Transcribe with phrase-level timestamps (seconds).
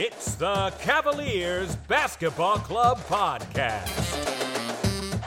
[0.00, 3.90] It's the Cavaliers Basketball Club Podcast.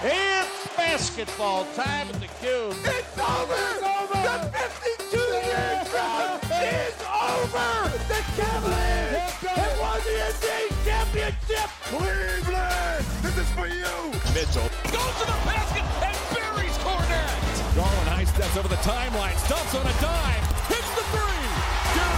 [0.02, 2.78] It's basketball time at the Cube.
[2.80, 3.52] It's over!
[3.52, 4.16] It's over!
[4.16, 7.92] The 52-year drought is over!
[8.08, 11.70] The Cavaliers have won the NBA championship!
[11.92, 13.06] Cleveland!
[13.24, 13.92] This is for you!
[14.32, 17.76] Mitchell goes to the basket and buries Cornette!
[17.76, 20.51] Garland high steps over the timeline, stumps on a dime, hits the three!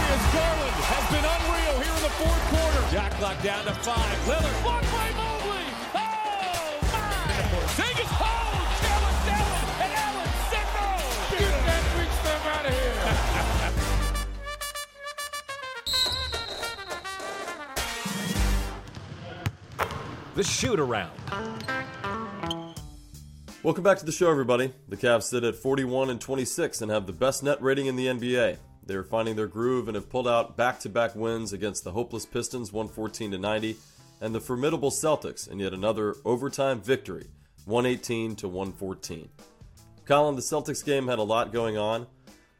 [0.04, 2.84] Darius Garland has been unreal here in the fourth quarter.
[2.92, 4.18] Jack clock down to five.
[4.28, 5.64] Lillard blocked by Mobley.
[5.96, 7.32] Oh my!
[7.72, 8.68] Take it oh, home.
[8.84, 10.28] Challenge Allen, and Allen.
[11.32, 13.00] Get that big stuff out of here.
[20.34, 21.16] The shoot around.
[23.62, 24.74] Welcome back to the show, everybody.
[24.88, 28.08] The Cavs sit at 41 and 26 and have the best net rating in the
[28.08, 28.58] NBA.
[28.86, 32.72] They are finding their groove and have pulled out back-to-back wins against the hopeless Pistons,
[32.72, 33.76] 114 to 90,
[34.20, 37.28] and the formidable Celtics in yet another overtime victory,
[37.64, 39.28] 118 to 114.
[40.04, 42.06] Colin, the Celtics game had a lot going on.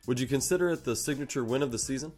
[0.06, 2.12] Would you consider it the signature win of the season?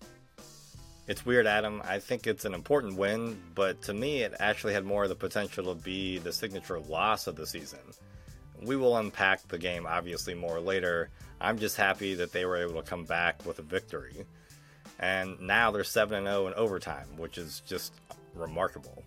[1.08, 1.82] It's weird, Adam.
[1.84, 5.14] I think it's an important win, but to me, it actually had more of the
[5.16, 7.80] potential to be the signature loss of the season.
[8.62, 11.10] We will unpack the game obviously more later.
[11.40, 14.24] I'm just happy that they were able to come back with a victory.
[14.98, 17.92] And now they're 7 0 in overtime, which is just
[18.34, 19.02] remarkable.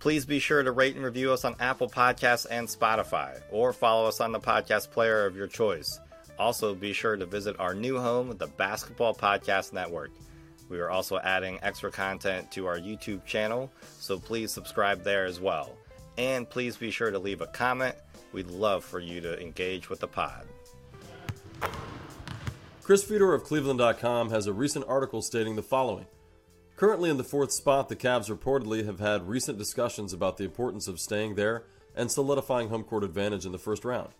[0.00, 4.08] Please be sure to rate and review us on Apple Podcasts and Spotify, or follow
[4.08, 6.00] us on the podcast player of your choice.
[6.38, 10.10] Also, be sure to visit our new home, the Basketball Podcast Network.
[10.70, 15.38] We are also adding extra content to our YouTube channel, so please subscribe there as
[15.38, 15.76] well.
[16.20, 17.96] And please be sure to leave a comment.
[18.32, 20.46] We'd love for you to engage with the pod.
[22.82, 26.04] Chris Fedor of Cleveland.com has a recent article stating the following.
[26.76, 30.88] Currently in the fourth spot, the Cavs reportedly have had recent discussions about the importance
[30.88, 31.64] of staying there
[31.96, 34.10] and solidifying home court advantage in the first round.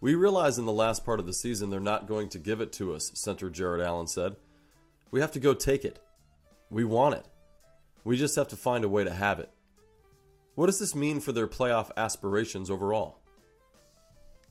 [0.00, 2.72] We realize in the last part of the season they're not going to give it
[2.74, 4.36] to us, center Jarrett Allen said.
[5.10, 5.98] We have to go take it.
[6.70, 7.26] We want it.
[8.04, 9.50] We just have to find a way to have it.
[10.54, 13.18] What does this mean for their playoff aspirations overall?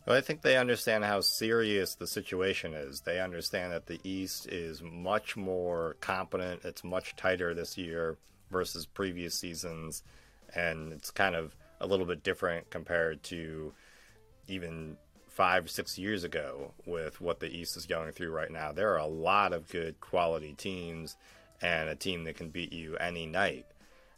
[0.07, 3.01] Well, I think they understand how serious the situation is.
[3.01, 6.65] They understand that the East is much more competent.
[6.65, 8.17] It's much tighter this year
[8.49, 10.01] versus previous seasons,
[10.55, 13.71] and it's kind of a little bit different compared to
[14.47, 14.97] even
[15.27, 18.71] five, six years ago with what the East is going through right now.
[18.71, 21.15] There are a lot of good quality teams
[21.61, 23.67] and a team that can beat you any night.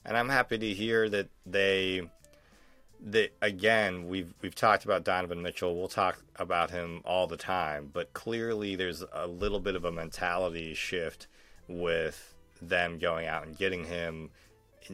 [0.06, 2.02] And I'm happy to hear that they
[3.06, 5.78] that again we've we've talked about Donovan Mitchell.
[5.78, 9.92] We'll talk about him all the time, but clearly there's a little bit of a
[9.92, 11.28] mentality shift
[11.68, 14.30] with them going out and getting him.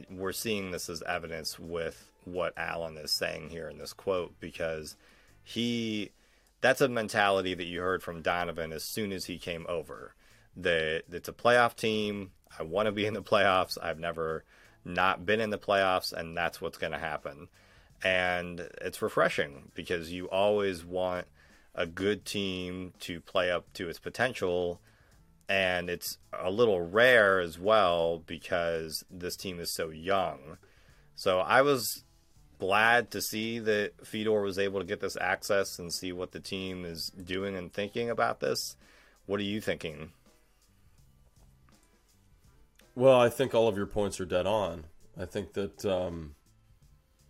[0.10, 4.96] We're seeing this as evidence with what Allen is saying here in this quote because
[5.44, 6.12] he
[6.62, 10.14] that's a mentality that you heard from Donovan as soon as he came over.
[10.56, 12.32] That it's a playoff team.
[12.58, 13.78] I want to be in the playoffs.
[13.82, 14.44] I've never
[14.90, 17.48] not been in the playoffs, and that's what's going to happen
[18.04, 21.28] and it's refreshing because you always want
[21.76, 24.80] a good team to play up to its potential
[25.48, 30.58] and it's a little rare as well because this team is so young.
[31.16, 32.04] So I was
[32.60, 36.40] glad to see that Fedor was able to get this access and see what the
[36.40, 38.76] team is doing and thinking about this.
[39.26, 40.12] What are you thinking?
[43.00, 44.84] Well, I think all of your points are dead on.
[45.18, 46.36] I think that um,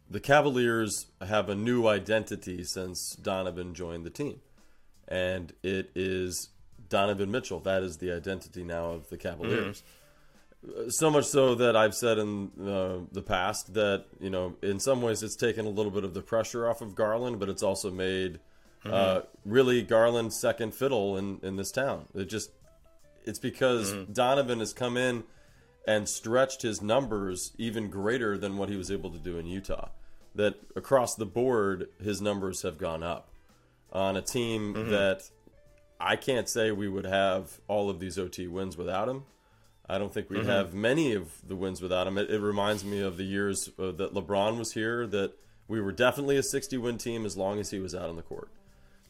[0.09, 4.41] the Cavaliers have a new identity since Donovan joined the team.
[5.07, 6.49] And it is
[6.89, 7.59] Donovan Mitchell.
[7.59, 9.83] That is the identity now of the Cavaliers.
[10.65, 10.89] Mm-hmm.
[10.89, 15.03] So much so that I've said in uh, the past that, you know, in some
[15.03, 17.91] ways it's taken a little bit of the pressure off of Garland, but it's also
[17.91, 18.39] made
[18.83, 18.91] mm-hmm.
[18.91, 22.07] uh, really Garland second fiddle in, in this town.
[22.15, 22.49] It just,
[23.23, 24.13] it's because mm-hmm.
[24.13, 25.25] Donovan has come in
[25.89, 29.89] and stretched his numbers even greater than what he was able to do in Utah
[30.35, 33.29] that across the board his numbers have gone up
[33.91, 34.91] on a team mm-hmm.
[34.91, 35.23] that
[35.99, 39.23] I can't say we would have all of these OT wins without him.
[39.89, 40.49] I don't think we'd mm-hmm.
[40.49, 42.19] have many of the wins without him.
[42.19, 45.33] It, it reminds me of the years uh, that LeBron was here that
[45.67, 48.21] we were definitely a 60 win team as long as he was out on the
[48.21, 48.49] court.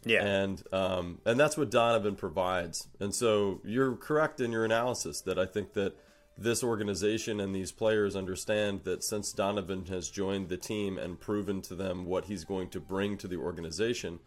[0.06, 0.24] Yeah.
[0.24, 2.88] And um, and that's what Donovan provides.
[3.02, 5.94] And so you're correct in your analysis that I think that
[6.42, 11.62] this organization and these players understand that since Donovan has joined the team and proven
[11.64, 14.20] to them what he's going to bring to the organization,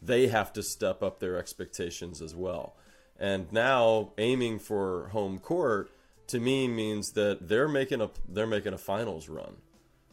[0.00, 2.74] they have to step up their expectations as well.
[3.18, 5.90] And now, aiming for home court,
[6.28, 9.58] to me means that they're making a they're making a finals run.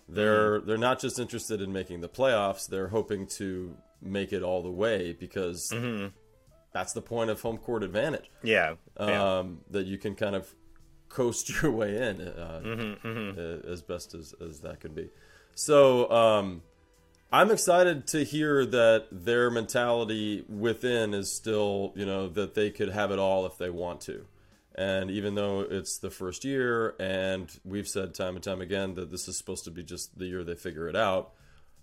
[0.08, 2.68] They're they're not just interested in making the playoffs.
[2.68, 5.72] They're hoping to make it all the way because
[6.72, 8.30] that's the point of home court advantage.
[8.44, 8.76] Yeah.
[9.00, 9.40] yeah.
[9.40, 10.54] Um, that you can kind of
[11.10, 12.62] coast your way in uh,
[13.04, 15.10] uh, as best as, as that could be.
[15.56, 16.62] So um,
[17.32, 22.90] I'm excited to hear that their mentality within is still, you know, that they could
[22.90, 24.26] have it all if they want to.
[24.76, 29.12] And even though it's the first year, and we've said time and time again that
[29.12, 31.34] this is supposed to be just the year they figure it out,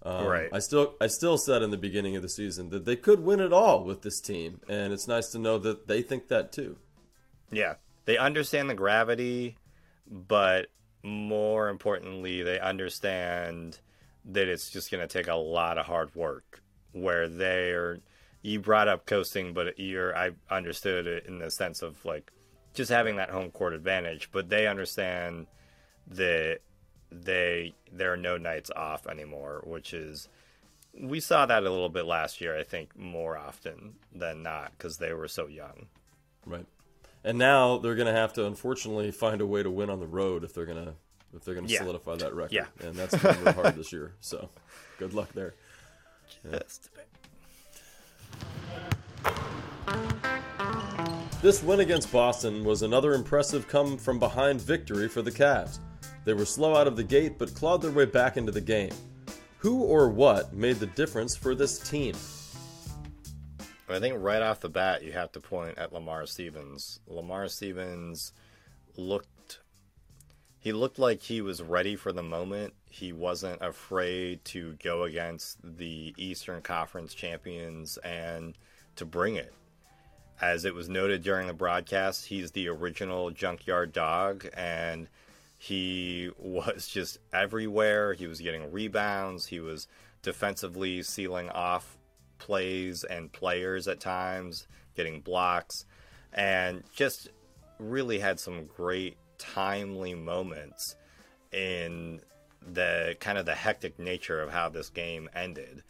[0.03, 0.49] um, Right.
[0.53, 3.41] I still, I still said in the beginning of the season that they could win
[3.41, 6.77] it all with this team, and it's nice to know that they think that too.
[7.51, 7.75] Yeah.
[8.07, 9.59] They understand the gravity,
[10.07, 10.69] but
[11.03, 13.79] more importantly, they understand
[14.25, 16.63] that it's just going to take a lot of hard work.
[16.93, 17.99] Where they're,
[18.41, 22.33] you brought up coasting, but you're, I understood it in the sense of like
[22.73, 25.47] just having that home court advantage, but they understand
[26.07, 26.61] that
[27.13, 30.29] they, there are no nights off anymore, which is,
[30.99, 34.97] we saw that a little bit last year, I think, more often than not, because
[34.97, 35.87] they were so young.
[36.47, 36.67] Right.
[37.27, 40.07] And now they're going to have to unfortunately find a way to win on the
[40.07, 40.95] road if they're going to
[41.35, 41.81] if they're going to Yeah.
[41.81, 42.53] solidify that record.
[42.55, 42.67] Yeah.
[42.81, 44.15] And that's going to be hard this year.
[44.21, 44.49] So,
[44.99, 45.55] good luck there.
[46.51, 46.89] Just-
[51.43, 55.79] This win against Boston was another impressive come from behind victory for the Cavs.
[56.25, 58.91] They were slow out of the gate but clawed their way back into the game.
[59.59, 62.15] Who or what made the difference for this team?
[63.89, 67.01] I think right off the bat, you have to point at Lamar Stevens.
[67.07, 68.33] Lamar Stevens
[68.97, 69.61] looked.
[70.59, 72.75] He looked like he was ready for the moment.
[72.91, 78.59] He wasn't afraid to go against the Eastern Conference champions and
[78.97, 79.53] to bring it.
[80.41, 85.07] As it was noted during the broadcast, he's the original junkyard dog, and
[85.59, 88.15] he was just everywhere.
[88.15, 89.47] He was getting rebounds.
[89.47, 89.87] He was
[90.23, 91.96] defensively sealing off
[92.39, 95.85] plays and players at times, getting blocks,
[96.33, 97.29] and just
[97.79, 100.97] really had some great timely moments
[101.53, 102.21] in
[102.73, 105.83] the kind of the hectic nature of how this game ended.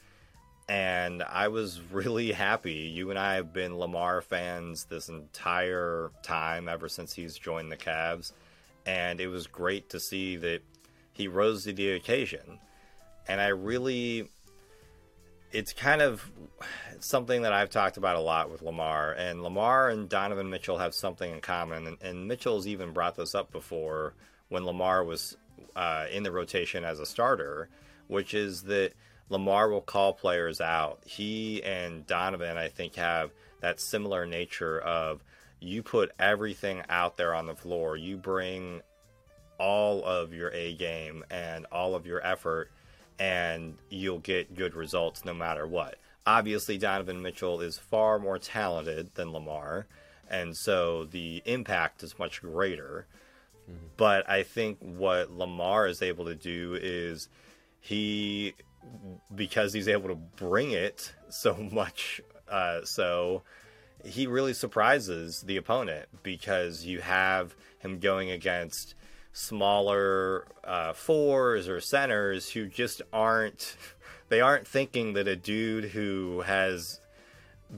[0.68, 2.90] And I was really happy.
[2.92, 7.76] You and I have been Lamar fans this entire time, ever since he's joined the
[7.76, 8.32] Cavs.
[8.84, 10.60] And it was great to see that
[11.12, 12.60] he rose to the occasion.
[13.26, 14.28] And I really
[15.52, 16.30] it's kind of
[17.00, 19.12] something that I've talked about a lot with Lamar.
[19.12, 21.86] And Lamar and Donovan Mitchell have something in common.
[21.86, 24.14] And, and Mitchell's even brought this up before
[24.48, 25.36] when Lamar was
[25.74, 27.68] uh, in the rotation as a starter,
[28.08, 28.92] which is that
[29.28, 31.00] Lamar will call players out.
[31.04, 35.22] He and Donovan, I think, have that similar nature of
[35.60, 38.82] you put everything out there on the floor, you bring
[39.58, 42.70] all of your A game and all of your effort,
[43.18, 45.96] and you'll get good results no matter what.
[46.26, 49.86] Obviously, Donovan Mitchell is far more talented than Lamar,
[50.28, 53.06] and so the impact is much greater.
[53.96, 57.28] But I think what Lamar is able to do is
[57.80, 58.54] he,
[59.34, 63.42] because he's able to bring it so much, uh, so
[64.04, 68.94] he really surprises the opponent because you have him going against
[69.36, 73.76] smaller uh, fours or centers who just aren't
[74.30, 77.00] they aren't thinking that a dude who has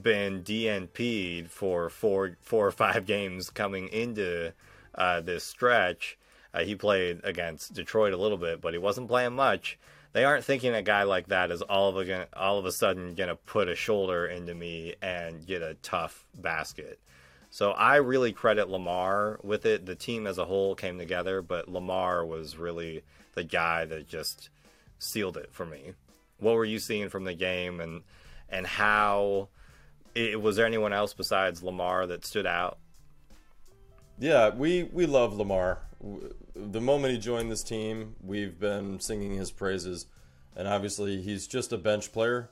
[0.01, 4.53] been DNP'd for four four or five games coming into
[4.95, 6.17] uh, this stretch.
[6.53, 9.77] Uh, he played against Detroit a little bit, but he wasn't playing much.
[10.13, 13.15] They aren't thinking a guy like that is all of a all of a sudden
[13.15, 17.01] gonna put a shoulder into me and get a tough basket.
[17.49, 19.85] So I really credit Lamar with it.
[19.85, 23.03] The team as a whole came together, but Lamar was really
[23.33, 24.49] the guy that just
[24.99, 25.93] sealed it for me.
[26.39, 28.03] What were you seeing from the game, and
[28.49, 29.49] and how?
[30.15, 32.77] It, was there anyone else besides Lamar that stood out?
[34.19, 35.79] Yeah, we we love Lamar.
[36.55, 40.05] The moment he joined this team, we've been singing his praises,
[40.55, 42.49] and obviously he's just a bench player.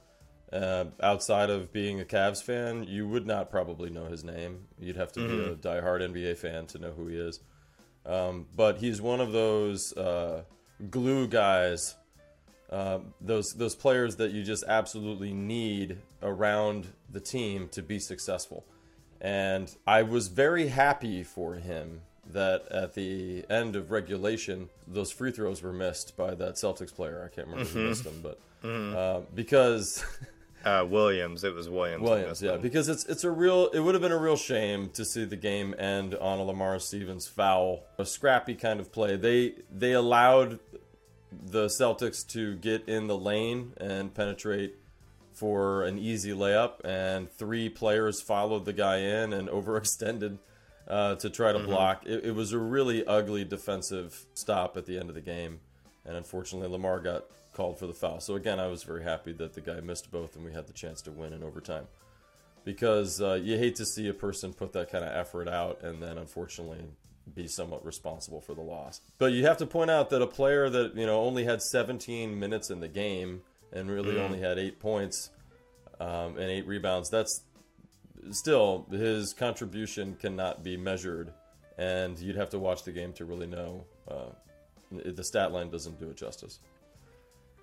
[0.51, 4.67] Uh, outside of being a Cavs fan, you would not probably know his name.
[4.79, 7.41] You'd have to be a diehard NBA fan to know who he is.
[8.05, 10.43] Um, but he's one of those uh,
[10.89, 11.95] glue guys,
[12.69, 18.65] uh, those those players that you just absolutely need around the team to be successful.
[19.19, 22.01] And I was very happy for him
[22.31, 27.21] that at the end of regulation, those free throws were missed by that Celtics player.
[27.29, 28.39] I can't remember who missed them, but
[28.95, 30.03] uh, because
[30.67, 31.45] Uh, Williams.
[31.45, 32.03] It was Williams.
[32.03, 32.61] Williams, yeah, one.
[32.61, 33.67] because it's it's a real.
[33.67, 36.77] It would have been a real shame to see the game end on a Lamar
[36.79, 39.15] Stevens foul, a scrappy kind of play.
[39.15, 40.59] They they allowed
[41.31, 44.75] the Celtics to get in the lane and penetrate
[45.31, 50.37] for an easy layup, and three players followed the guy in and overextended
[50.85, 52.05] uh, to try to block.
[52.05, 55.61] It, it was a really ugly defensive stop at the end of the game,
[56.05, 57.23] and unfortunately, Lamar got
[57.57, 58.19] called for the foul.
[58.19, 60.73] So again, I was very happy that the guy missed both, and we had the
[60.73, 61.87] chance to win in overtime.
[62.63, 66.01] Because uh, you hate to see a person put that kind of effort out and
[66.01, 66.85] then unfortunately
[67.33, 69.01] be somewhat responsible for the loss.
[69.17, 72.39] But you have to point out that a player that you know only had 17
[72.39, 73.41] minutes in the game
[73.73, 75.31] and really only had eight points
[75.99, 77.09] um, and eight rebounds.
[77.09, 77.41] That's
[78.31, 81.33] still his contribution cannot be measured,
[81.77, 83.85] and you'd have to watch the game to really know.
[84.07, 84.29] Uh,
[84.91, 86.59] the stat line doesn't do it justice.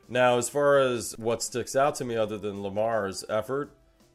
[0.09, 3.71] Now, as far as what sticks out to me, other than Lamar's effort,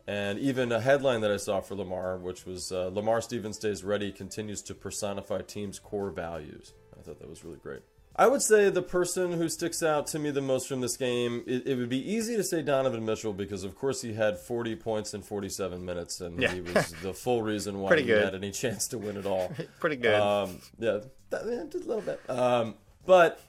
[0.07, 3.83] and even a headline that I saw for Lamar, which was uh, Lamar Stevens stays
[3.83, 6.73] ready, continues to personify team's core values.
[6.97, 7.81] I thought that was really great.
[8.15, 11.43] I would say the person who sticks out to me the most from this game,
[11.47, 14.75] it, it would be easy to say Donovan Mitchell because, of course, he had 40
[14.75, 16.51] points in 47 minutes, and Yeah.
[16.53, 19.53] he was the full reason why he had any chance to win it all.
[19.79, 20.19] Pretty good.
[20.19, 22.19] Um, yeah, that, yeah, just a little bit.
[22.29, 23.39] Um, but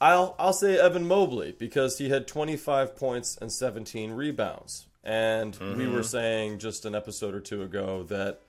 [0.00, 5.86] I'll I'll say Evan Mobley because he had 25 points and 17 rebounds, and we
[5.86, 6.02] were mm-hmm.
[6.02, 8.40] saying just an episode or two ago that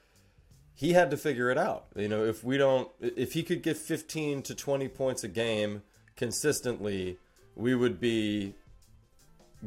[0.76, 1.88] he had to figure it out.
[1.96, 5.82] You know, if we don't, if he could get 15 to 20 points a game
[6.16, 7.18] consistently,
[7.56, 8.54] we would be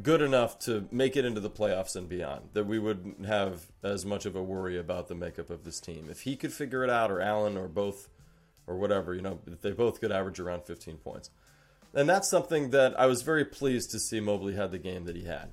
[0.00, 2.50] good enough to make it into the playoffs and beyond.
[2.54, 6.06] That we wouldn't have as much of a worry about the makeup of this team.
[6.10, 8.08] If he could figure it out, or Allen, or both,
[8.66, 11.28] or whatever, you know, if they both could average around 15 points.
[11.94, 15.16] And that's something that I was very pleased to see Mobley had the game that
[15.16, 15.50] he had.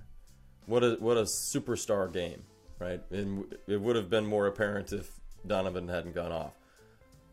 [0.66, 2.44] What a what a superstar game,
[2.80, 3.02] right?
[3.12, 6.54] And it would have been more apparent if Donovan hadn't gone off.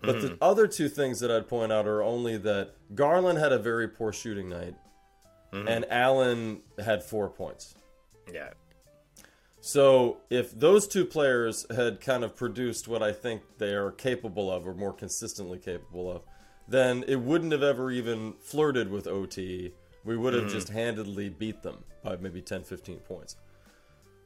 [0.00, 0.36] But the mm-hmm.
[0.42, 4.12] other two things that I'd point out are only that Garland had a very poor
[4.12, 4.74] shooting night,
[5.52, 5.66] mm-hmm.
[5.66, 7.74] and Allen had four points.
[8.32, 8.50] yeah.
[9.60, 14.48] So if those two players had kind of produced what I think they are capable
[14.48, 16.22] of, or more consistently capable of,
[16.68, 19.72] then it wouldn't have ever even flirted with OT.
[20.04, 20.50] We would have hmm.
[20.50, 23.36] just handedly beat them by maybe 10, 15 points.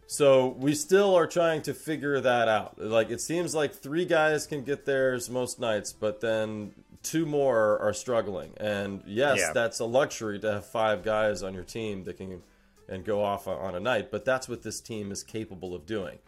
[0.07, 2.79] So we still are trying to figure that out.
[2.79, 7.79] Like it seems like three guys can get theirs most nights, but then two more
[7.79, 8.53] are struggling.
[8.57, 9.53] And yes, Yeah.
[9.53, 12.43] that's a luxury to have five guys on your team that can
[12.89, 16.19] and go off on a night, but that's what this team is capable of doing.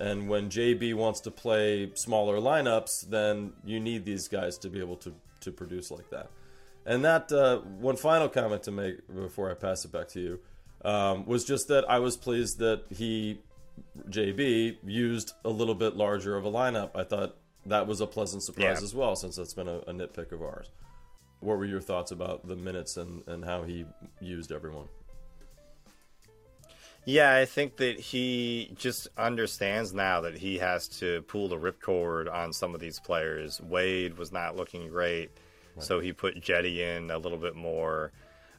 [0.00, 4.80] And when JB wants to play smaller lineups, then you need these guys to be
[4.80, 6.30] able to, to produce like that.
[6.86, 10.40] And that uh, one final comment to make before I pass it back to you
[10.84, 13.40] um, was just that I was pleased that he,
[14.08, 16.90] JB, used a little bit larger of a lineup.
[16.94, 18.84] I thought that was a pleasant surprise Yeah.
[18.84, 20.70] as well, since that's been a, a nitpick of ours.
[21.40, 23.84] What were your thoughts about the minutes and, and how he
[24.20, 24.88] used everyone?
[27.10, 32.32] Yeah, I think that he just understands now that he has to pull the ripcord
[32.32, 33.60] on some of these players.
[33.60, 35.32] Wade was not looking great,
[35.80, 38.12] so he put Cedi in a little bit more.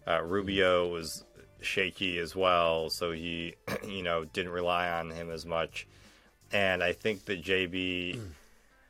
[0.05, 1.23] Uh, Rubio was
[1.61, 3.55] shaky as well, so he,
[3.87, 5.87] you know, didn't rely on him as much.
[6.51, 8.19] And I think that JB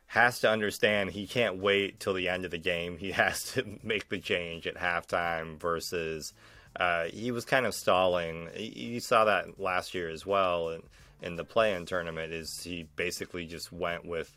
[0.07, 2.97] has to understand he can't wait till the end of the game.
[2.97, 6.33] He has to make the change at halftime versus
[6.75, 8.49] uh, he was kind of stalling.
[8.55, 10.83] You saw that last year as well in,
[11.21, 12.31] in the play-in tournament.
[12.33, 14.35] Is he basically just went with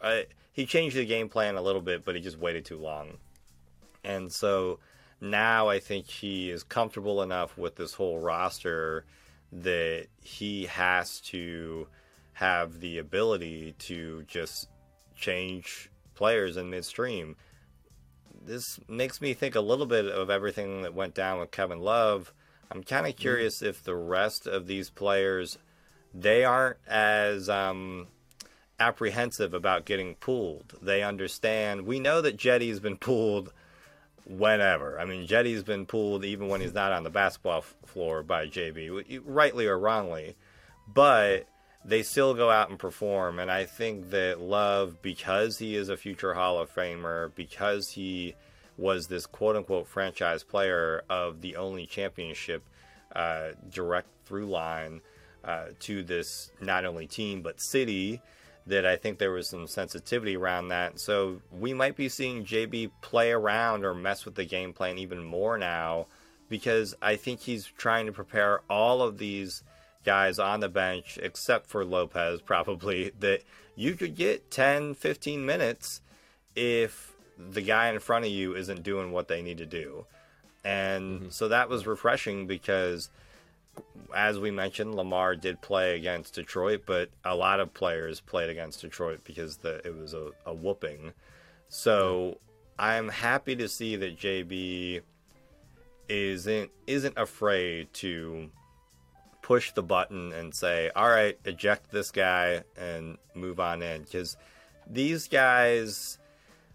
[0.00, 0.20] uh,
[0.52, 3.18] he changed the game plan a little bit, but he just waited too long.
[4.04, 4.78] And so
[5.20, 9.04] now I think he is comfortable enough with this whole roster
[9.52, 11.88] that he has to
[12.34, 14.68] have the ability to just
[15.16, 17.36] change players in midstream.
[18.44, 22.32] This makes me think a little bit of everything that went down with Kevin Love.
[22.70, 25.58] I'm kind of curious if the rest of these players
[26.14, 28.08] they aren't as um,
[28.80, 30.74] apprehensive about getting pulled.
[30.80, 31.86] They understand.
[31.86, 33.52] We know that Cedi's been pulled
[34.26, 34.98] whenever.
[35.00, 38.46] I mean, Cedi's been pulled even when he's not on the basketball f- floor by
[38.46, 40.36] JB, rightly or wrongly.
[40.86, 41.46] But
[41.84, 43.38] they still go out and perform.
[43.38, 48.34] And I think that Love, because he is a future Hall of Famer, because he
[48.76, 52.62] was this quote unquote franchise player of the only championship
[53.14, 55.00] uh, direct through line
[55.44, 58.20] uh, to this not only team but city,
[58.66, 61.00] that I think there was some sensitivity around that.
[61.00, 65.24] So we might be seeing JB play around or mess with the game plan even
[65.24, 66.06] more now
[66.48, 69.62] because I think he's trying to prepare all of these
[70.08, 73.42] guys on the bench, except for Lopez, probably, that
[73.76, 76.00] you could get 10, 15 minutes
[76.56, 80.06] if the guy in front of you isn't doing what they need to do.
[80.64, 81.28] And mm-hmm.
[81.28, 83.10] so that was refreshing because,
[84.16, 88.80] as we mentioned, Lamar did play against Detroit, but a lot of players played against
[88.80, 91.12] Detroit because the, it was a, a whooping.
[91.68, 92.38] So
[92.78, 95.02] I'm happy to see that JB
[96.08, 98.48] isn't isn't afraid to
[99.48, 104.36] push the button and say, "All right, eject this guy and move on in," because
[104.86, 106.18] these guys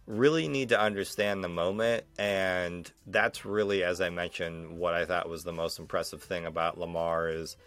[0.07, 5.29] really need to understand the moment, and that's really, as I mentioned, what I thought
[5.29, 7.57] was the most impressive thing about Lamar is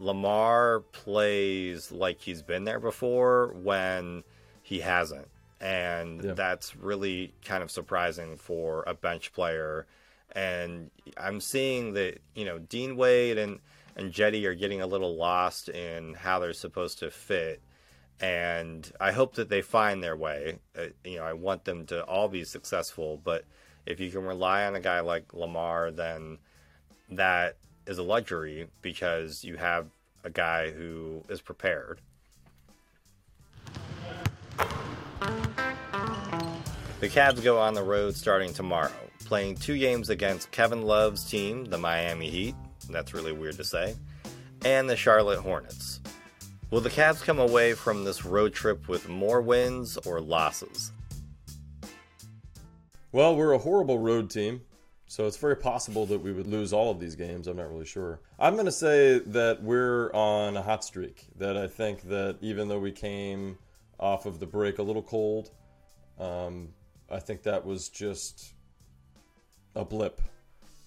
[0.00, 4.24] Lamar plays like he's been there before when
[4.64, 5.28] he hasn't.
[5.60, 6.32] And yeah.
[6.34, 9.86] that's really kind of surprising for a bench player
[10.32, 13.60] and I'm seeing that you know Dean Wade and
[13.98, 17.60] and Cedi are getting a little lost in how they're supposed to fit,
[18.20, 20.58] and I hope that they find their way.
[20.76, 23.44] Uh, you know, I want them to all be successful, but
[23.86, 26.38] if you can rely on a guy like Lamar, then
[27.10, 29.88] that is a luxury because you have
[30.24, 32.00] a guy who is prepared.
[37.00, 38.92] The Cavs go on the road starting tomorrow
[39.28, 42.54] playing two games against Kevin Love's team, the Miami Heat.
[42.88, 43.94] That's really weird to say.
[44.64, 46.00] And the Charlotte Hornets.
[46.70, 50.92] Will the Cavs come away from this road trip with more wins or losses?
[53.10, 54.60] Well, we're a horrible road team,
[55.06, 57.46] so it's very possible that we would lose all of these games.
[57.46, 58.20] I'm not really sure.
[58.38, 61.24] I'm going to say that we're on a hot streak.
[61.36, 63.56] That I think that even though we came
[63.98, 65.50] off of the break a little cold,
[66.18, 66.68] um,
[67.10, 68.52] I think that was just
[69.74, 70.20] a blip.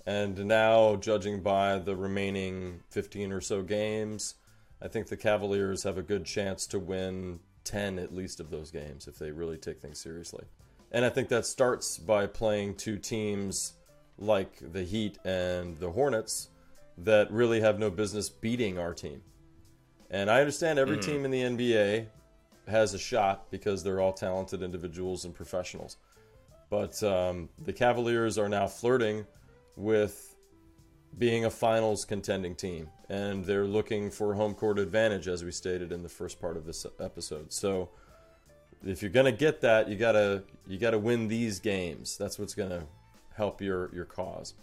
[0.05, 4.35] And now, judging by the remaining 15 or so games,
[4.81, 8.71] I think the Cavaliers have a good chance to win 10 at least of those
[8.71, 10.45] games if they really take things seriously.
[10.91, 13.73] And I think that starts by playing two teams
[14.17, 16.49] like the Heat and the Hornets
[16.97, 19.21] that really have no business beating our team.
[20.09, 21.05] And I understand every mm.
[21.05, 22.07] team in the NBA
[22.67, 25.97] has a shot because they're all talented individuals and professionals.
[26.69, 29.25] But um, the Cavaliers are now flirting
[29.75, 30.35] with
[31.17, 35.91] being a finals contending team, and they're looking for home court advantage, as we stated
[35.91, 37.51] in the first part of this episode.
[37.51, 37.89] So,
[38.85, 42.17] if you're gonna get that, you gotta you gotta win these games.
[42.17, 42.85] That's what's gonna
[43.35, 44.53] help your your cause.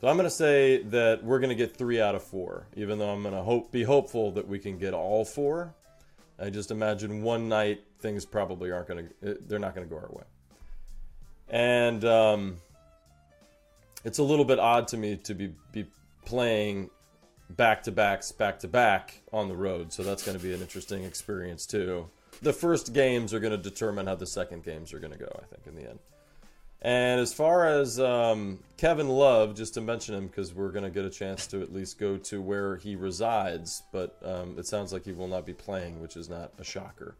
[0.00, 3.22] So I'm gonna say that we're gonna get three out of four, even though I'm
[3.22, 5.74] gonna hope be hopeful that we can get all four.
[6.38, 10.22] I just imagine one night things probably aren't gonna they're not gonna go our way
[11.50, 12.56] and um,
[14.08, 15.84] it's a little bit odd to me to be be
[16.24, 16.88] playing
[17.50, 19.92] back to backs back to back on the road.
[19.92, 22.08] So that's going to be an interesting experience too.
[22.40, 25.30] The first games are going to determine how the second games are going to go.
[25.30, 25.98] I think in the end.
[26.80, 30.90] And as far as um, Kevin Love, just to mention him because we're going to
[30.90, 34.92] get a chance to at least go to where he resides, but um, it sounds
[34.92, 37.16] like he will not be playing, which is not a shocker.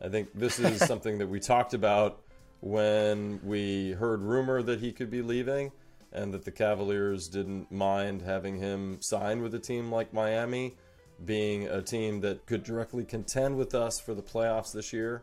[0.00, 2.22] I think this is something that we talked about
[2.60, 5.72] when we heard rumor that he could be leaving
[6.12, 10.76] and that the Cavaliers didn't mind having him sign with a team like Miami,
[11.24, 15.22] being a team that could directly contend with us for the playoffs this year.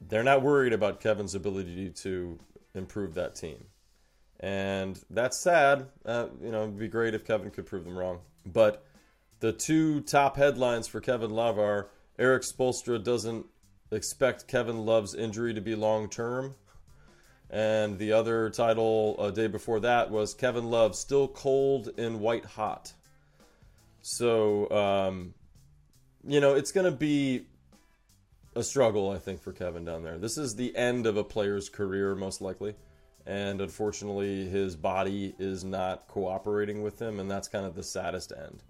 [0.00, 2.38] They're not worried about Kevin's ability to
[2.74, 3.66] improve that team.
[4.40, 5.86] And that's sad.
[6.04, 8.20] Uh, you know, it'd be great if Kevin could prove them wrong.
[8.44, 8.84] But
[9.40, 13.46] the two top headlines for Kevin Love are Erik Spoelstra doesn't
[13.90, 16.54] expect Kevin Love's injury to be long term.
[17.52, 22.46] And the other title a day before that was Kevin Love still cold and white
[22.46, 22.94] hot.
[24.00, 25.34] So, um,
[26.26, 27.42] you know, it's going to be
[28.56, 30.16] a struggle, I think, for Kevin down there.
[30.18, 32.74] This is the end of a player's career, most likely.
[33.26, 38.32] And unfortunately, his body is not cooperating with him, and that's kind of the saddest
[38.32, 38.62] end.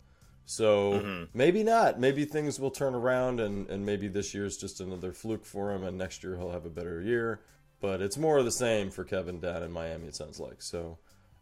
[0.45, 1.25] So mm-hmm.
[1.35, 2.01] maybe not.
[2.01, 5.85] Maybe things will turn around, and, and maybe this year's just another fluke for him,
[5.85, 7.40] and next year he'll have a better year.
[7.83, 10.62] But it's more of the same for Kevin down in Miami, it sounds like.
[10.62, 10.99] So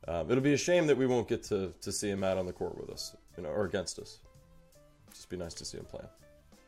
[0.08, 2.46] um, it'll be a shame that we won't get to, to see him out on
[2.46, 4.20] the court with us, you know, or against us.
[5.10, 6.04] Just be nice to see him play.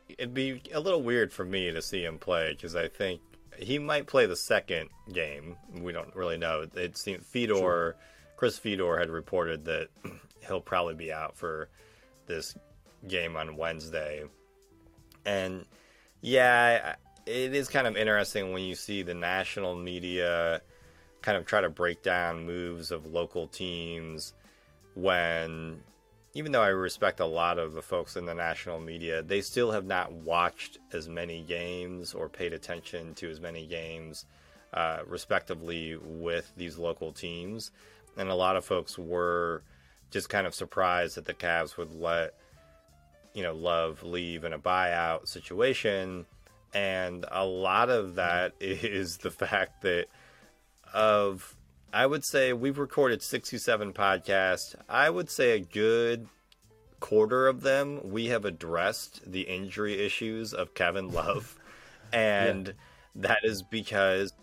[0.09, 3.19] It'd be a little weird for me to see him play because I think
[3.57, 5.55] he might play the second game.
[5.73, 6.67] We don't really know.
[6.75, 7.95] It seemed Fedor, sure.
[8.37, 9.87] Chris Fedor had reported that
[10.47, 11.69] he'll probably be out for
[12.27, 12.55] this
[13.07, 14.23] game on Wednesday.
[15.25, 15.65] And
[16.21, 20.61] yeah, it is kind of interesting when you see the national media
[21.21, 24.33] kind of try to break down moves of local teams
[24.95, 25.79] when
[26.35, 29.71] even though I respect a lot of the folks in the national media, they still
[29.71, 34.25] have not watched as many games or paid attention to as many games,
[34.73, 37.69] uh, respectively, with these local teams.
[38.17, 39.61] And a lot of folks were
[40.09, 42.33] just kind of surprised that the Cavs would let,
[43.35, 46.25] you know, Love leave in a buyout situation.
[46.73, 48.15] And a lot of mm-hmm.
[48.15, 50.07] that is the fact that
[50.93, 51.55] of
[51.91, 54.75] I would say we've recorded 67 podcasts.
[54.89, 56.27] I would say a good
[56.99, 61.55] quarter of them we have addressed the injury issues of Kevin Love.
[62.13, 62.73] and yeah.
[63.15, 64.33] that is because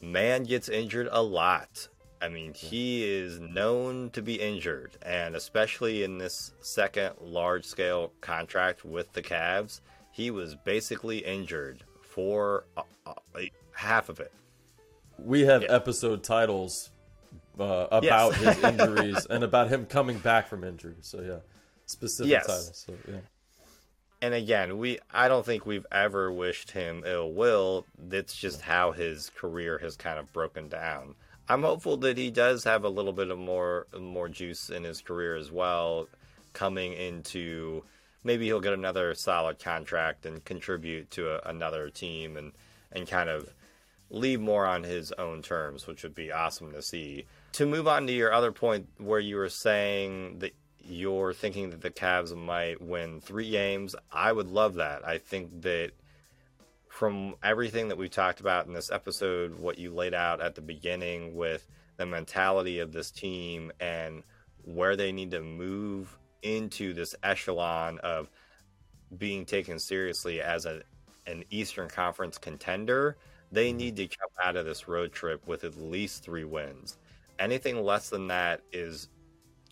[0.00, 1.88] man gets injured a lot.
[2.22, 8.12] I mean, he is known to be injured, and especially in this second large scale
[8.20, 9.80] contract with the Cavs,
[10.10, 13.14] he was basically injured for uh, uh,
[13.72, 14.32] half of it
[15.24, 15.72] we have yeah.
[15.72, 16.90] episode titles
[17.58, 18.56] uh, about yes.
[18.56, 20.96] his injuries and about him coming back from injury.
[21.00, 21.38] So yeah,
[21.86, 22.46] specific yes.
[22.46, 22.84] titles.
[22.86, 23.20] So yeah.
[24.22, 27.86] And again, we I don't think we've ever wished him ill will.
[27.98, 31.14] That's just how his career has kind of broken down.
[31.48, 35.00] I'm hopeful that he does have a little bit of more more juice in his
[35.00, 36.06] career as well,
[36.52, 37.82] coming into
[38.24, 42.52] maybe he'll get another solid contract and contribute to a, another team and
[42.92, 43.52] and kind of
[44.10, 47.24] leave more on his own terms, which would be awesome to see.
[47.52, 51.80] To move on to your other point, where you were saying that you're thinking that
[51.80, 55.06] the Cavs might win three games, I would love that.
[55.06, 55.92] I think that
[56.88, 60.60] from everything that we've talked about in this episode, what you laid out at the
[60.60, 64.22] beginning with the mentality of this team and
[64.64, 68.30] where they need to move into this echelon of
[69.18, 70.82] being taken seriously as a,
[71.26, 73.16] an Eastern Conference contender
[73.52, 73.78] they mm-hmm.
[73.78, 76.98] need to come out of this road trip with at least three wins.
[77.38, 79.08] Anything less than that is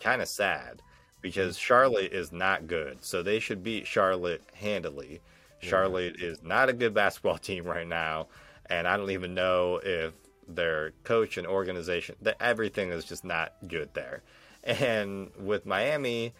[0.01, 0.83] kind of sad
[1.21, 1.65] because mm-hmm.
[1.65, 3.05] Charlotte is not good.
[3.05, 5.21] So they should beat Charlotte handily.
[5.61, 8.29] Charlotte is not a good basketball team right now,
[8.67, 10.13] and I don't even know if
[10.47, 14.23] their coach and organization that everything is just not good there.
[14.65, 16.33] And with Miami,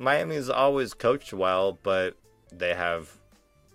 [0.00, 2.16] Miami's always coached well, but
[2.50, 3.10] they have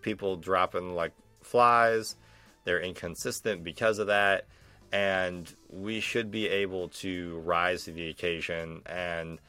[0.01, 1.11] people dropping like
[1.43, 2.15] flies.
[2.63, 4.47] They're inconsistent because of that,
[4.91, 8.81] and we should be able to rise to the occasion.
[8.87, 9.39] And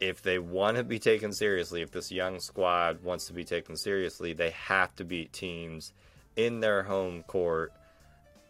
[0.00, 3.76] if they want to be taken seriously, if this young squad wants to be taken
[3.76, 5.92] seriously, they have to beat teams
[6.36, 7.70] in their home court,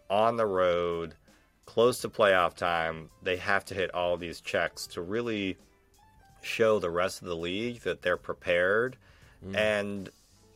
[0.09, 1.17] on the road,
[1.67, 3.11] close to playoff time.
[3.21, 5.57] They have to hit all these checks to really
[6.45, 8.97] show the rest of the league that they're prepared
[9.45, 9.57] mm.
[9.57, 10.11] and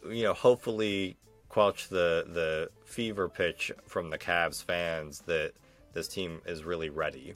[0.08, 1.16] you know hopefully
[1.48, 5.52] quelch the the fever pitch from the Cavs fans that
[5.92, 7.34] this team is really ready.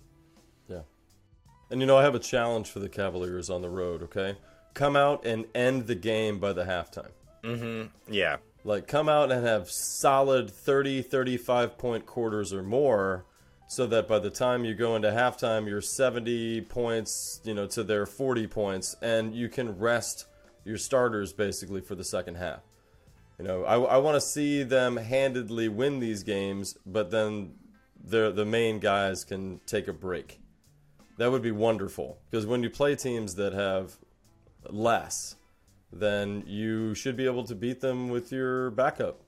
[0.69, 0.83] Yeah.
[1.71, 4.37] And you know, I have a challenge for the Cavaliers on the road, okay?
[4.75, 7.11] Come out and end the game by the halftime.
[7.43, 7.91] Mhm.
[8.09, 8.37] Yeah.
[8.65, 13.25] Like come out and have solid 30 35 point quarters or more
[13.73, 17.83] so that by the time you go into halftime you're 70 points, you know, to
[17.83, 20.27] their 40 points and you can rest
[20.63, 22.61] your starters basically for the second half.
[23.39, 27.55] You know, I, I want to see them handedly win these games, but then
[27.99, 30.39] the the main guys can take a break.
[31.17, 33.97] That would be wonderful because when you play teams that have
[34.69, 35.37] less,
[35.91, 39.23] then you should be able to beat them with your backup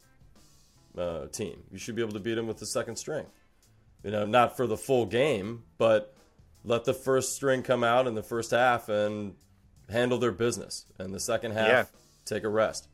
[0.98, 1.62] uh, team.
[1.72, 3.24] You should be able to beat them with the second string.
[4.04, 6.14] You know, not for the full game, but
[6.64, 9.34] let the first string come out in the first half and
[9.90, 11.84] handle their business, and the second half yeah.
[12.24, 12.88] take a rest.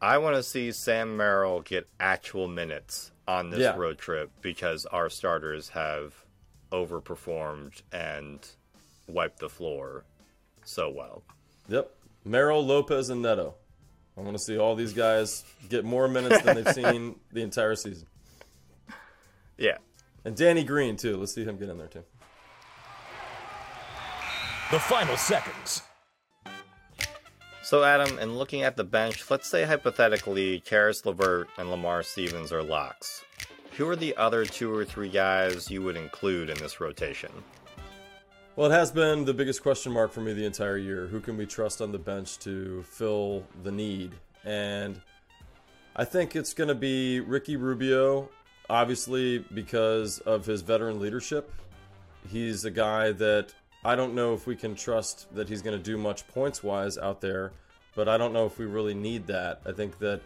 [0.00, 3.76] I want to see Sam Merrill get actual minutes on this yeah.
[3.76, 6.14] road trip because our starters have
[6.70, 8.38] overperformed and
[9.06, 10.04] wiped the floor
[10.64, 11.22] so well.
[11.68, 11.90] Yep.
[12.24, 13.54] Merrill, Lopez, and Neto.
[14.16, 17.74] I want to see all these guys get more minutes than they've seen the entire
[17.74, 18.06] season.
[19.58, 19.78] Yeah.
[20.24, 21.16] And Danny Green, too.
[21.16, 22.04] Let's see him get in there, too.
[24.70, 25.82] The final seconds.
[27.62, 32.52] So, Adam, in looking at the bench, let's say hypothetically Caris LeVert and Lamar Stevens
[32.52, 33.24] are locks.
[33.76, 37.30] Who are the other two or three guys you would include in this rotation?
[38.56, 41.06] Well, it has been the biggest question mark for me the entire year.
[41.06, 44.12] Who can we trust on the bench to fill the need?
[44.44, 45.00] And
[45.94, 48.30] I think it's going to be Ricky Rubio,
[48.68, 51.52] obviously, because of his veteran leadership.
[52.28, 53.54] He's a guy that
[53.84, 56.98] I don't know if we can trust that he's going to do much points wise
[56.98, 57.52] out there,
[57.94, 59.60] but I don't know if we really need that.
[59.64, 60.20] I think that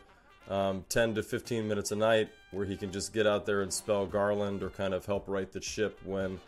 [0.48, 3.72] um, 10 to 15 minutes a night where he can just get out there and
[3.72, 6.40] spell Garland or kind of help right the ship when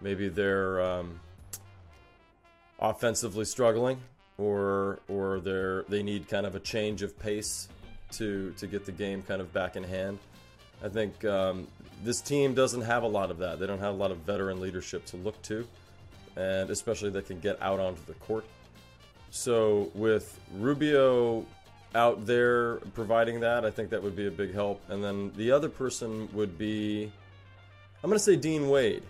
[0.00, 1.18] maybe they're um,
[2.78, 4.00] offensively struggling
[4.38, 7.68] or or they're they need kind of a change of pace
[8.10, 10.18] to to get the game kind of back in hand.
[10.82, 11.66] I think um,
[12.02, 13.58] this team doesn't have a lot of that.
[13.58, 15.66] They don't have a lot of veteran leadership to look to,
[16.36, 18.44] and especially that can get out onto the court.
[19.30, 21.44] So with Rubio
[21.94, 24.80] out there providing that, I think that would be a big help.
[24.88, 27.12] And then the other person would be,
[28.02, 29.02] I'm going to say Dean Wade.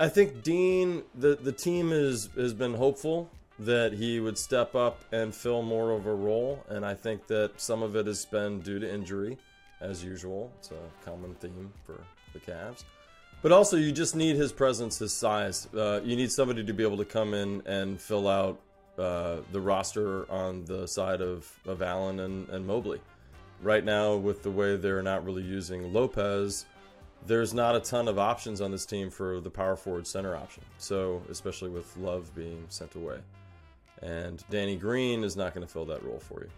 [0.00, 5.00] I think Dean, the the team is has been hopeful that he would step up
[5.12, 8.60] and fill more of a role, and I think that some of it has been
[8.60, 9.38] due to injury,
[9.84, 10.50] as usual.
[10.58, 12.00] It's a common theme for
[12.32, 12.84] the Cavs.
[13.42, 15.68] But also, you just need his presence, his size.
[15.74, 18.58] Uh, you need somebody to be able to come in and fill out
[18.98, 23.00] uh, the roster on the side of, of Allen and, and Mobley.
[23.62, 26.64] Right now, with the way they're not really using Lopez,
[27.26, 30.62] there's not a ton of options on this team for the power forward center option.
[30.78, 33.18] So, especially with Love being sent away.
[34.02, 36.50] And Danny Green is not going to fill that role for you.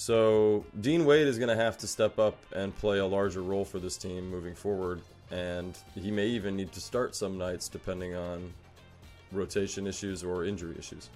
[0.00, 3.64] So, Dean Wade is going to have to step up and play a larger role
[3.64, 5.02] for this team moving forward.
[5.32, 8.54] And he may even need to start some nights depending on
[9.32, 11.10] rotation issues or injury issues.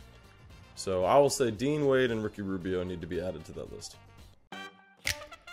[0.74, 3.72] So, I will say Dean Wade and Ricky Rubio need to be added to that
[3.72, 3.98] list.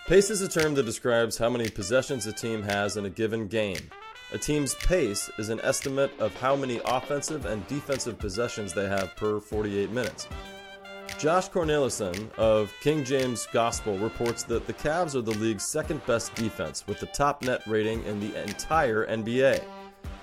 [0.08, 3.48] Pace is a term that describes how many possessions a team has in a given
[3.48, 3.92] game.
[4.34, 9.16] A team's pace is an estimate of how many offensive and defensive possessions they have
[9.16, 10.28] per 48 minutes.
[11.20, 16.34] Josh Cornelison of King James Gospel reports that the Cavs are the league's second best
[16.34, 19.62] defense with the top net rating in the entire NBA.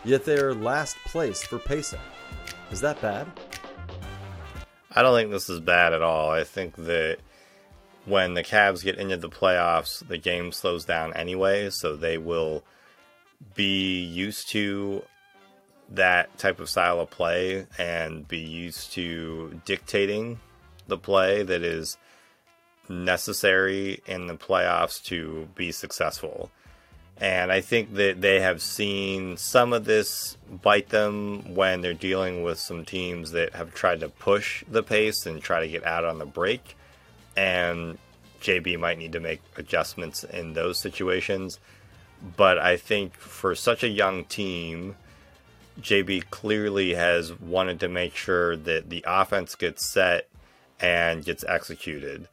[0.06, 2.00] Yet they are last place for pacing.
[2.70, 3.26] Is that bad?
[4.92, 6.30] I don't think this is bad at all.
[6.30, 7.18] I think that
[8.06, 12.64] when the Cavs get into the playoffs, the game slows down anyway, so they will
[13.54, 15.02] be used to
[15.90, 20.40] that type of style of play and be used to dictating
[20.86, 21.96] the play that is
[22.88, 26.50] necessary in the playoffs to be successful.
[27.18, 32.42] And I think that they have seen some of this bite them when they're dealing
[32.42, 36.04] with some teams that have tried to push the pace and try to get out
[36.04, 36.76] on the break
[37.36, 37.98] and
[38.40, 41.58] JB might need to make adjustments in those situations.
[42.36, 44.96] But I think for such a young team,
[45.80, 50.28] JB clearly has wanted to make sure that the offense gets set
[50.80, 52.28] and gets executed.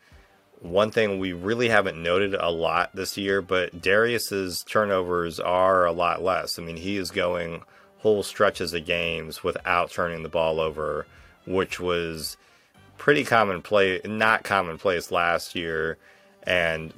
[0.59, 5.91] One thing we really haven't noted a lot this year, but Darius's turnovers are a
[5.91, 6.57] lot less.
[6.57, 7.63] I mean, he is going
[7.97, 11.05] whole stretches of games without turning the ball over,
[11.45, 12.37] which was
[12.97, 15.97] pretty commonplace, not commonplace last year,
[16.43, 16.93] and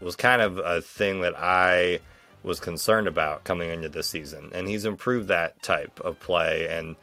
[0.00, 2.00] was kind of a thing that I
[2.42, 4.50] was concerned about coming into this season.
[4.52, 6.96] And he's improved that type of play, and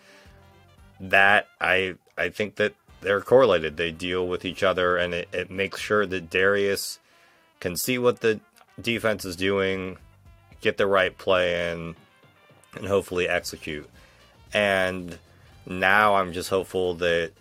[1.00, 3.78] that I I think that they're correlated.
[3.78, 7.00] They deal with each other, and it, it makes sure that Darius
[7.60, 8.39] can see what the
[8.82, 9.98] defense is doing,
[10.62, 11.96] get the right play in,
[12.76, 13.89] and hopefully execute.
[14.54, 15.18] And
[15.66, 17.32] now I'm just hopeful that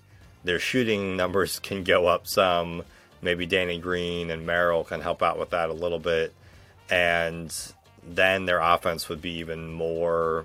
[0.44, 2.84] their shooting numbers can go up some.
[3.20, 6.34] Maybe Danny Green and Merrill can help out with that a little bit.
[6.90, 7.54] And
[8.02, 10.44] then their offense would be even more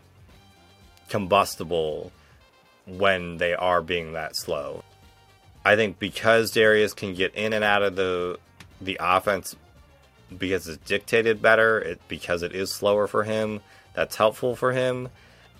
[1.09, 2.11] combustible
[2.85, 4.83] when they are being that slow.
[5.67, 8.39] I think because Darius can get in and out of the
[8.79, 9.53] the offense
[10.35, 13.59] because it's dictated better, it because it is slower for him,
[13.93, 15.09] that's helpful for him.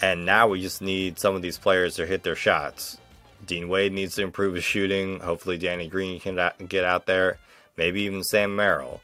[0.02, 3.00] And now we just need some of these players to hit their shots.
[3.46, 5.20] Dean Wade needs to improve his shooting.
[5.20, 6.36] Hopefully, Danny Green can
[6.70, 7.38] get out there.
[7.76, 9.02] Maybe even Sam Merrill.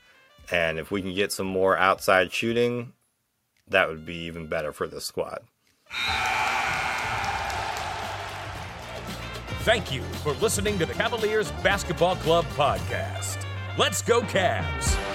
[0.51, 2.93] And if we can get some more outside shooting,
[3.67, 5.41] that would be even better for the squad.
[9.63, 13.45] Thank you for listening to the Cavaliers Basketball Club podcast.
[13.77, 15.12] Let's go, Cavs!